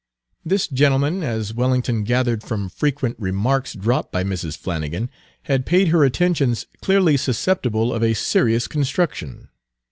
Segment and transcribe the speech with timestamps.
[0.43, 4.57] This gentleman, as Wellington gathered from frequent remarks dropped by Mrs.
[4.57, 5.11] Flannigan,
[5.43, 9.49] had paid her attentions clearly susceptible of a serious construction.